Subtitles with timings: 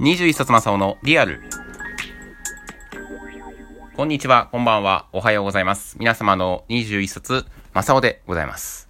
[0.00, 1.42] 21冊正雄のリアル。
[3.94, 5.98] こんにちは、こんばんは、おはようございます。
[5.98, 8.88] 皆様の21冊正雄でございます。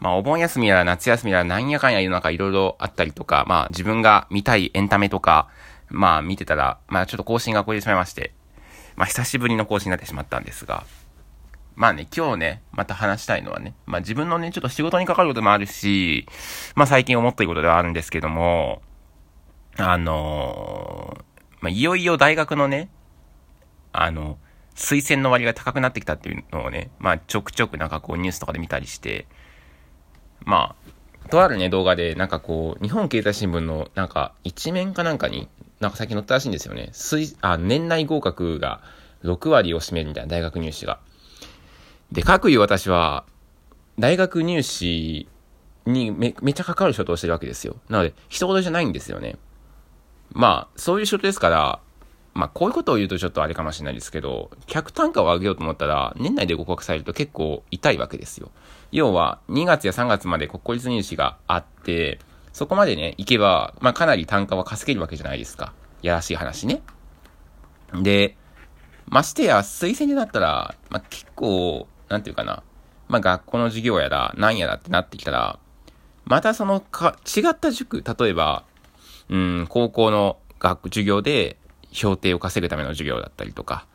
[0.00, 5.48] まあ、お盆休みやら夏休みやらなんやかんや世の中いろいろあったりとか、まあ、自分が見たいエンタメとか、
[5.88, 8.34] まあ、見てたら、まあ、ちょっと更新が超えてしまいまして、
[8.96, 10.84] まあ、久しぶりの更新になってしまったんですが、
[11.74, 16.26] まあね、今日ね、また話したいのはね、まあ自分のね、ちょっと仕事にかかることもあるし、
[16.74, 18.82] まあ最近思っていることではあるんですけども、
[19.76, 22.90] あのー、まあいよいよ大学のね、
[23.92, 24.38] あの、
[24.74, 29.26] 推薦の割が高くなってきたっていうのをね、まあちょくちょくなんかこうニュースとかで見たりして、
[30.44, 30.74] ま
[31.26, 35.48] あ、とあるね、動画で、なんかこう、日本経済新聞のなんか一面かなんかに、
[35.80, 36.90] なんか最近載ったらしいんですよね。
[36.92, 38.82] 推、あ、年内合格が
[39.24, 41.00] 6割を占めるみたいな大学入試が。
[42.12, 43.24] で、各いう私は、
[43.98, 45.28] 大学入試
[45.86, 47.76] にめ、めっちゃかかる仕事をしてるわけですよ。
[47.88, 49.36] なので、一言じゃないんですよね。
[50.32, 51.80] まあ、そういう仕事ですから、
[52.34, 58.50] まあ、こういうことを言うとちょっとあれかもしれないですけど、客単価を上げようと思ったら、年内で合格されると結構痛いわけですよ。
[58.92, 62.18] 要は、2月や3月まで国公立入試があって、
[62.52, 65.72] そこまでね、行けば、まあ、かなり単価は稼げるわけじゃないですか。
[66.02, 66.82] やらしい話ね。
[67.94, 68.36] で、
[69.06, 72.62] ましてや、推薦でなったら、まあ、結構、なんていうかな、
[73.08, 75.58] まあ、学校の授業やら、なんやらってなってきたら、
[76.24, 78.64] またそのか、違った塾、例えば、
[79.30, 81.56] うん、高校の学授業で、
[81.92, 83.86] 評定を稼ぐための授業だったりとか、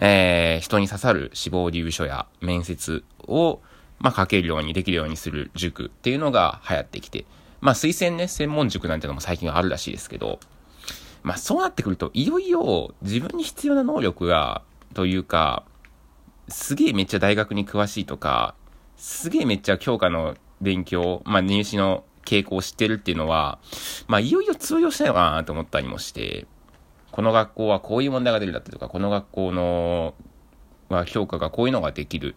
[0.00, 3.60] えー、人に刺さる志望理由書や面接を、
[3.98, 7.24] まあ、書けるようにできるようにする塾っていうのが流行ってきて、
[7.60, 10.40] まあ、推薦ね、専門塾なんてのも最近はあるらしいですけど、
[11.22, 14.62] まあ、そうなってくると、いよいよ自分に必要な能力が、
[14.94, 15.64] というか、
[16.48, 18.54] すげえめっちゃ大学に詳しいとか、
[18.96, 23.58] すげえめっちゃ教科の勉強、まあ入試の傾向を知ってるっていうのは、
[24.08, 26.46] まあいよいよ通用しないのかなと思ったりもして、
[27.12, 30.14] この学校はこういう問題が出るだったりとか、この学校の、
[30.88, 32.36] は評価がこういうのができる、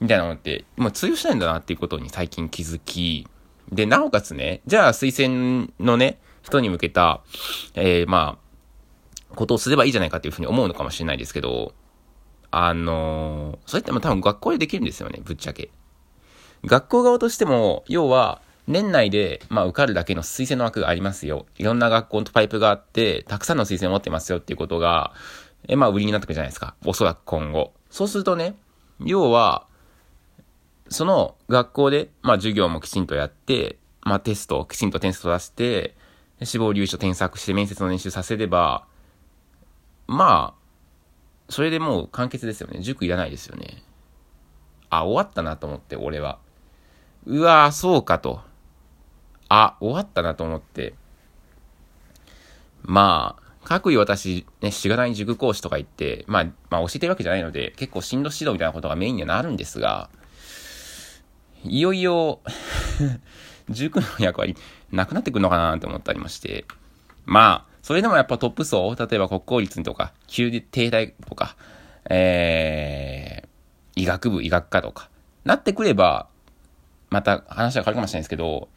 [0.00, 3.26] みたいなのって、もう通用しないんだなっていうことに最近気づき、
[3.72, 7.22] で、なおかつね、じゃあ推薦のね、人に向けた、
[7.74, 11.74] えー、まあ、ことをすればいいじゃないかっていうふうに思うのかもしれないですけど、
[12.50, 15.70] あのー、それっても多分学校でできるんですよね、ぶっちゃけ。
[16.64, 21.46] 学校側としても、要は、年内で、まあ、受かるだけの推薦の枠がありますよ。
[21.56, 25.14] いろんな学校とパイプがあって、たくさんの推薦を持ってますよっていうことが、
[25.66, 26.74] え、まあ、売りになってくるじゃないですか。
[26.84, 27.72] おそらく今後。
[27.88, 28.56] そうするとね、
[29.00, 29.66] 要は、
[30.90, 35.96] その学校で、まあ、授業もきちんとやって、まあ、テストきちんと点数を出して、
[36.42, 38.84] 志望留置を添削して面接の練習させれば、
[40.06, 42.80] まあ、それでもう完結ですよね。
[42.80, 43.82] 塾いらないですよね。
[44.90, 46.38] あ、終わったなと思って、俺は。
[47.24, 48.47] うわぁそうかと。
[49.48, 50.94] あ、終わったなと思って。
[52.82, 60.08] まあ、各位私、ね、しがない塾講師とか言って、まあ、まあ教えてるわけじゃないので、結構進路指導みたいなことがメインにはなるんですが、
[61.64, 62.40] いよいよ
[63.68, 64.56] 塾の役割、
[64.90, 66.64] なくなってくるのかなと思ったりまして、
[67.26, 71.56] まあ、それでもやっぱトップ層、例えば国公立とか、旧帝大とか、
[72.08, 75.10] えー、医学部、医学科とか、
[75.44, 76.28] なってくれば、
[77.10, 78.68] また話は変わるかもしれないですけど、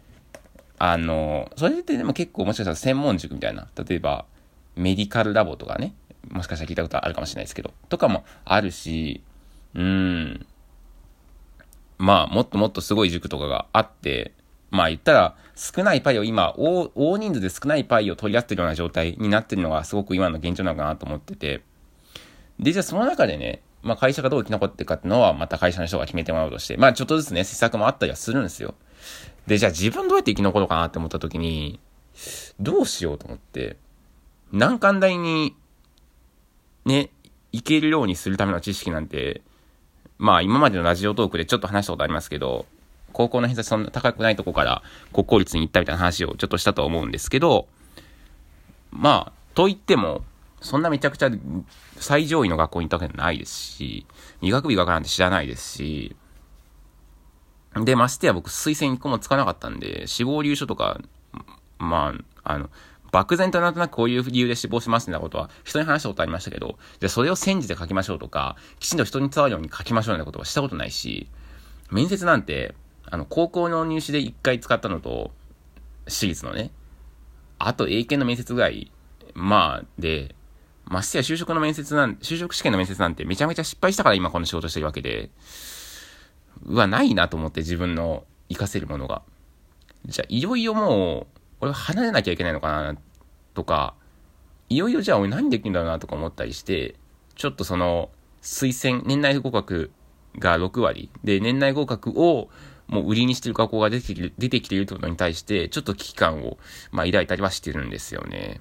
[0.84, 4.26] あの、それってでも結構もしかしたら専門塾みたいな、例えば、
[4.76, 5.94] メディカルラボとかね、
[6.32, 9.22] もしかしたら聞いたことあるかもしれないですけど、とかもあるし、
[9.76, 10.44] うん、
[12.00, 14.34] まあ、もっともっとすごい塾とかがあって、
[14.72, 21.62] まあ言ったら、少ないパイを今、大、大人数で少ないパイを取り合ってるような状態になってるのがすごく今の現状なのかなと思ってて。
[22.58, 28.74] で、じゃあその中でね、まあ会社がどう生き残っていくかっていうのは、また会社の人が決めてもらうとして、まあちょっとずつね、施策もあったりはするんですよ。
[29.48, 31.80] で、じゃあ自分どうやって生き残ろうかなって思った時に、
[32.60, 33.78] どうしようと思って、
[34.52, 35.56] 難関大に、
[36.86, 37.10] ね、
[37.52, 39.42] 行けるようにするための知識なんて、
[40.18, 42.66] まあ今までのラジオトークでちょっと話したことありますけど、
[43.14, 47.68] 高校の偏差値そんな高くないとこから国公立に行ったみたいな話をちょっとしたと思うんですけど、
[48.92, 50.24] まあ、と言っても、
[50.62, 51.32] そんなめちゃくちゃ
[51.98, 54.06] 最上位の学校に行ったわけじゃないですし、
[54.42, 56.16] 医学部医学なんて知らないですし、
[57.76, 61.00] で、ましてや僕推薦1個もつかなかったんで、死亡理由書とか、
[61.80, 62.14] ま
[62.44, 62.70] あ、あの、
[63.12, 71.28] 漠然となんとなくこういう理由で死亡しますみたいなことは人に話したことありましたけど、じゃあそれを戦時で書きましょうとか、きちんと人に伝わるように書きましょうみたいなことはしたことないし、
[71.92, 72.76] 面接なんて、
[73.06, 75.32] あの、高校の入試で一回使ったのと、
[76.08, 76.72] 私立のね、
[77.60, 78.92] あと英検の面接ぐらい、
[79.34, 80.36] まあ、で、
[80.86, 85.30] ましてや就職の面接なん、就職試験の面接なんてめちゃめちゃ失敗したから今この仕事してるわけで、
[86.66, 89.22] うわ、ないなと思って自分の活かせるものが。
[90.06, 91.28] じゃあ、いよいよもう、
[91.62, 92.98] 俺は離れなきゃいけないのかな、
[93.54, 93.94] とか、
[94.70, 96.96] いよいよじゃあ俺何できるんだろうなとか思ったりして、
[97.36, 98.10] ちょっとその、
[98.42, 99.92] 推薦、年内合格
[100.40, 101.10] が6割。
[101.24, 102.50] で、年内合格を
[102.88, 106.58] もう売りにしてる学校が出てきてる、出てきているってことに対して、ちょっと危機感を、
[106.92, 108.60] まあ、抱いたりはしてるんですよね。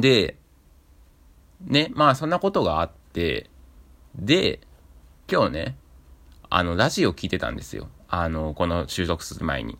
[0.00, 0.36] で、
[1.60, 3.50] ね、まあそんなことがあって、
[4.14, 4.60] で、
[5.30, 5.76] 今日ね、
[6.50, 7.88] あの、ラジオ聞いてたんですよ。
[8.08, 9.78] あの、この収録する前に。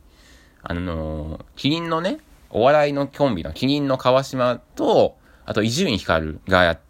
[0.63, 2.19] あの、キリンのね、
[2.51, 5.17] お笑いのコンビのキリンの川島と、
[5.47, 6.81] あと伊集院光がや、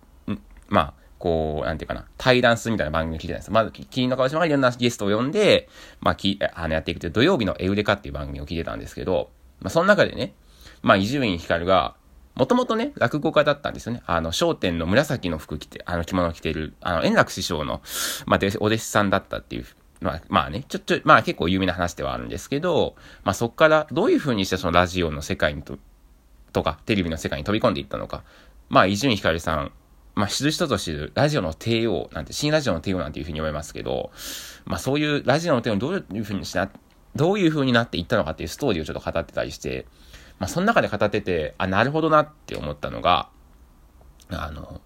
[0.69, 3.51] まあ、こう、なんていうかな、対談するみたいな番組を聞いてたんです。
[3.53, 5.69] まず、キリンの川島がいろんなゲストを呼んで、
[6.01, 9.31] まあ、き、あの、やっていくという土曜日のエウレカっていう番組を聞いてたんですけど、
[9.61, 10.35] まあ、その中でね、
[10.83, 11.95] まあ、伊集院光が、
[12.39, 14.03] もともとね、落語家だったんですよね。
[14.07, 17.83] あの、商店の紫の服着て、あの、着物着てる、あの、円楽師匠の、
[18.27, 19.67] まあ、お弟子さんだったっていう、
[20.01, 22.95] まあ、まあね、ちょっと、まあ結構有名な話ではあるんですけど、
[23.25, 25.79] まあそっからどういう風にしてそのラジオの世界にと、
[26.53, 28.23] とか、テレビの世界に飛び込んでいったのか。
[28.69, 29.73] まあ、伊集院光さん、
[30.15, 34.13] まあ、知る人ぞ知る、ラジオの帝王なんて、新ラジオの帝王なんていう風に思いますけど、
[34.65, 36.71] まあそういうラジオの帝王にどういう風にしな、
[37.17, 39.87] どういう風になっていったのかっていうストーリーをちょっと語ってたりして、
[40.39, 43.29] まあ、その中で語ってて、あ、なるほどなって思ったのが、
[44.31, 44.81] あの、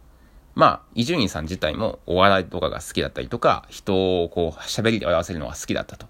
[0.54, 6.06] まあ、伊集院さん自体もお笑いとかが好きだったりとか、人をこう、喋りで笑わせるのが好きだったと。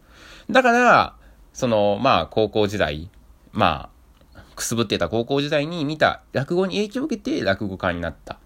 [0.50, 1.16] だから、
[1.52, 3.10] その、まあ、高校時代、
[3.52, 3.90] ま
[4.34, 8.38] あ、くすぶってた高校時代に見た落語に影響を受けて落語家になった。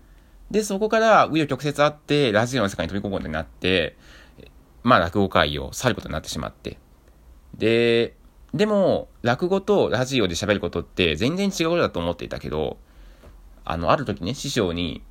[0.50, 3.96] で、そこから、紆余曲折あって、ラジオの世界に飛び込むことになって、
[4.82, 6.78] まあ、落語会を去ることになってしまって。
[7.56, 8.14] で、
[8.56, 12.78] でも、落語とラジオで喋ることって全然違うことだと思っていたけど、
[13.64, 15.02] あの、ある時ね、師匠に、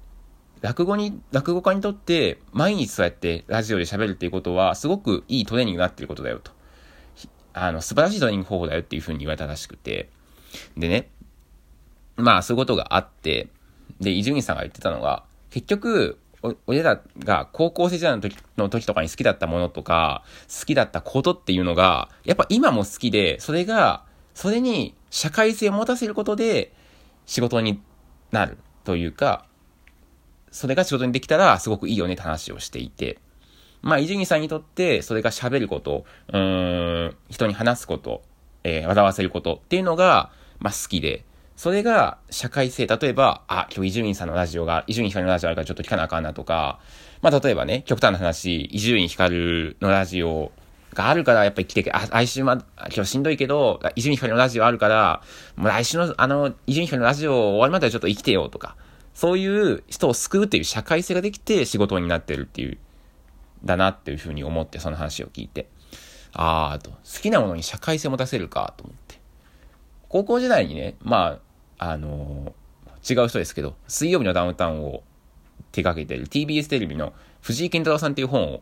[0.62, 6.52] 落語に、落語家にとって毎日そうやってラジオで喋るっていうことはすごくいいトレーニングになってることだよと。
[7.54, 10.10] あの、素晴らしいトレーニング方法だよっていうふうに言われたらしくて。
[10.78, 11.10] でね、
[12.16, 13.50] まあそういうことがあって、
[14.00, 16.18] で、伊集院さんが言ってたのが、結局、
[16.68, 24.04] 俺らが高校生時代の時の時とかに好きだったものとか、好きだったことっていうのが、やっぱ今も好きで、それが、
[24.34, 26.74] それに社会性を持たせることで
[27.26, 27.82] 仕事に
[28.32, 29.46] なるというか、
[30.52, 33.20] それが仕事にできたらすごくいいよねって話をしていて、
[33.82, 38.24] まあ、伊集院さんにとって、それが喋ること、うん、人に話すこと、
[38.64, 41.24] えー、笑わせることっていうのが、まあ、好きで、
[41.56, 46.80] それが社会性、例えば、あ、今日伊集院さんのラジオが、伊集院光のラジオあるからちょっと聞かなあかんなとか、
[47.22, 50.52] まあ例えばね、極端な話、伊集院光のラジオ
[50.94, 55.22] があるからやっぱり来て、あ、来週ま、今日しんどいけど、伊集院光のラジオあるから、
[55.56, 58.76] もう来週のあの、伊集院光のラジオ終わりまではちょっと生きてよとか、
[59.14, 62.78] そういう人を救うっていう社会性ができて仕事になってるっていう、
[63.64, 65.70] だなっていうふうに思ってその話を聞いて、
[66.34, 69.20] あーと、好きなものに社会性を持たせるかと思って。
[70.10, 71.45] 高校時代にね、まあ、
[71.78, 75.04] あのー、違う人ですけど、水曜日のダウンタウンを
[75.72, 78.62] 手掛けてる TBS テレビの藤井健太郎さんっていう本を、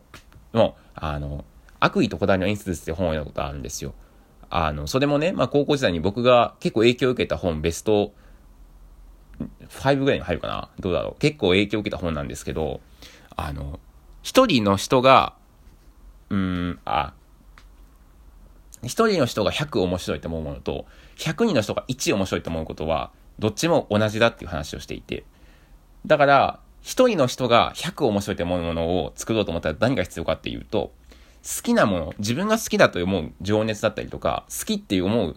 [0.52, 1.44] の、あの、
[1.80, 3.94] 悪意とこだわりの演出って本を読んだことあるんですよ。
[4.50, 8.12] あの、それもね、まあ高校時代に僕が結構影響を受けた本、ベスト
[9.68, 12.80] 5ぐらいに入るかなどうだろう結構影響を受けた本なんですけど、
[13.36, 13.80] あの、
[14.22, 15.34] 一人の人が、
[16.30, 17.14] うん、あ、
[18.82, 25.24] 一人の人が100面白いと思うものと、100人の人が1面白いと思うことは、どっちも同じだっていう話をしていて。
[26.06, 30.92] だから、1人の人が100面白いと思うものを作ろうと思ったら何が必要かっていうと、
[31.42, 35.36] 好きなもの、自分が好きだと思う情熱だったりとか、好きっていう思う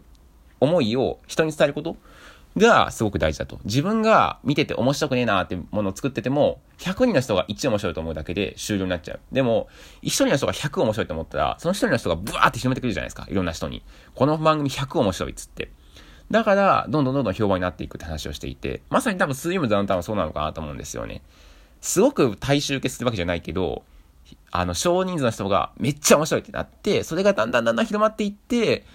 [0.60, 1.98] 思いを人に伝えること
[2.57, 3.59] がすごく大事だと。
[3.63, 9.19] 自分が見てて面白くねえなーってものを作ってても、100人の人が1面白いと思うだけで終了になっちゃう。
[9.31, 9.67] でも、
[10.03, 13.27] 1人の人が100面白いと思ったら、その1人の人がブワーって広めてくるじゃないですか。
[13.29, 13.83] いろんな人に。
[14.15, 15.71] この番組100面白いっつって。
[16.31, 21.21] だから、どんどんどんどん評判になっていくって話をしていて、まさに多分水曜日ダウンタウンはそうなのかなと思うんですよね。
[21.79, 23.83] すごく大衆受けするわけじゃないけど、
[24.51, 28.85] あの、少人数の人がめっちゃ面白いってなって、それがだんだんだんだん広まっていって、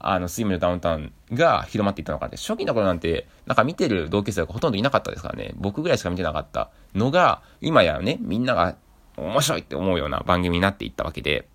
[0.00, 6.70] あの、スイムのダウンタウンが広まっていったのかって、初期の頃なんて、なんか見てる同級生がほとんどいなかったですからね、僕ぐらいしか見てなかった。
[6.94, 8.76] のが、今やね、みんなが
[9.16, 11.48] 面白いって思うような番組になっていったわけで、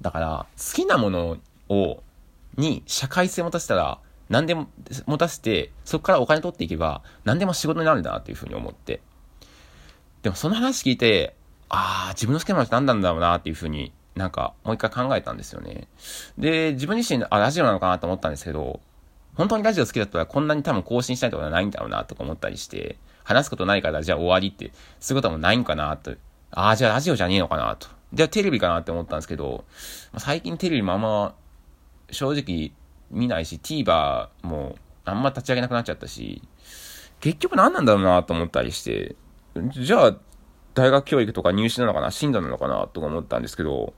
[0.00, 1.38] だから、好きなもの
[1.68, 2.02] を、
[2.56, 3.98] に社会性を持たせたら、
[4.28, 4.68] 何でも
[5.06, 9.00] 持たせて、そこからお金取っていけば、何でも仕事になるんだなっていうふうに思って。
[10.22, 11.34] でもその話聞いて、
[11.70, 15.88] ああ、自分の好きなものって何なんだろうなっていうふうになんか、もう一回考えたんですよね。
[16.36, 18.80] で、自分自身、あ、ラジオなのかなと思ったんですけど、
[19.34, 26.16] 本当にラジオ好きだったらこんなに多分更新したいってことはないんだろうなとか思ったりして、話すことないからじゃあ終わりって、そういうこともないんかなと。
[26.50, 27.86] ああ、じゃあラジオじゃねえのかなと。
[28.12, 29.64] じゃあテレビかなって思ったんですけど、
[30.16, 31.34] 最近テレビもあんま、
[32.10, 32.72] 正直
[33.10, 36.42] 見ないし、TVer もあんま立ち上げなくなっちゃったし、
[37.20, 39.14] 結局何なんだろうなと思ったりして、
[39.70, 40.16] じゃあ、
[40.78, 43.94] 大学教育とか入試なのかな進路なのかなとか思ったんですけど、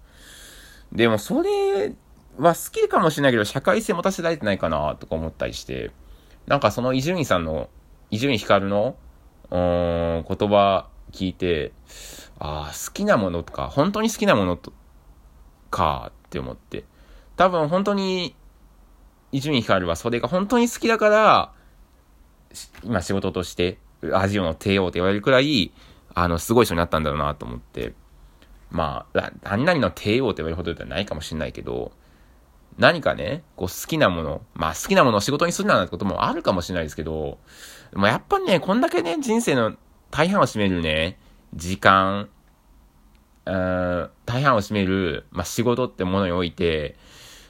[0.93, 1.95] でもそれ
[2.39, 5.91] は好きかもしれないけど、社会性持たせられてないかなとか思ったりして、
[6.47, 7.69] なんかその伊集院さんの、
[8.11, 8.97] 伊集院光の、
[9.51, 11.73] うーん、言葉聞いて、
[12.39, 14.73] ああ、好きなものとか、本当に好きなものと、
[15.71, 16.85] かって思って。
[17.37, 18.35] 多分本当に、
[19.33, 21.53] 伊集院光はそれが本当に好きだから、
[22.83, 23.79] 今仕事として、
[24.13, 25.73] アジオの帝王って言われるくらい、
[26.15, 27.95] あの、すごい人になったんだろうなと思って。
[28.71, 31.93] まあ、何々の帝王って言われるほどではないかもしれないけど、
[32.79, 37.39] 何かね、こう好きなもの、まあ好きなものを仕事にするなんてこともあるかもしれないですけど、
[37.93, 39.75] まあやっぱね、こんだけね、人生の
[40.11, 41.19] 大半を占めるね、
[41.55, 42.29] 時間、
[43.45, 46.97] うん、大半を占める、まあ仕事ってものにおいて、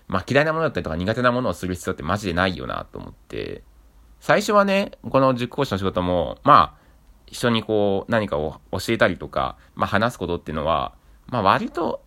[0.09, 3.62] まあ嫌いなものだったりとか苦手なものをする必要ってマジでないよなと思って、
[4.21, 6.79] 最初はね、この塾講師の仕事も、まあ、
[7.30, 10.94] 一緒にこう何かを教えたりとか、まあ話すことっていうのは、
[11.28, 12.02] まあ割と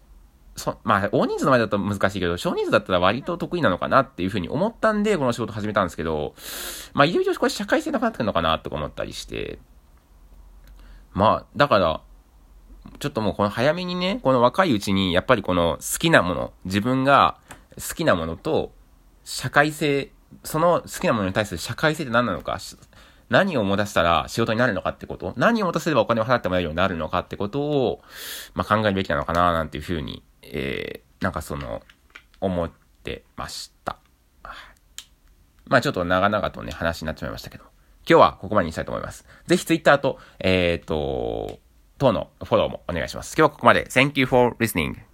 [0.56, 6.36] そ、まあ、大人数の前だと難しいけど、少人数だったら割と得意なのかなっていうふうに思ったんで、この仕事始めたんですけど、
[6.94, 9.60] まあ、いよいよこれ社会性なくなってくるのかなとか思ったりして、
[11.14, 12.02] まあ、だから、
[13.00, 17.38] ちょっともうこの早めにね、この若いうちに、やっぱりこの好きなもの、自分が
[17.76, 18.72] 好きなものと、
[19.24, 20.12] 社会性、
[20.44, 22.60] その好きなものに対する社会性って何なのか、
[23.34, 28.02] 何を持たせたら仕事になるのかってこと、何を持たせればお金を払ってもらえるようになるのかってことを、
[28.54, 31.82] まあ、考えるべきなのかな、なんていうふうにえー、なんかその、
[32.40, 32.72] 思っ
[33.04, 33.98] てました。
[35.66, 37.64] まあちょっと長々とね、話になってしまいましたけど、
[38.08, 39.26] 今日はここまでにしたいと思います。
[39.48, 41.60] ぜひ Twitter と、えっ、ー、と、
[41.98, 43.36] 等のフォローもお願いします。
[43.38, 43.86] 今日はここまで。
[43.86, 45.13] Thank you for listening.